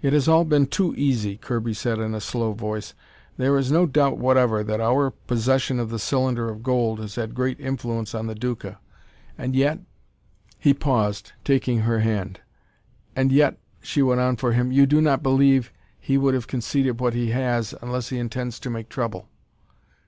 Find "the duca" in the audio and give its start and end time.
8.28-8.78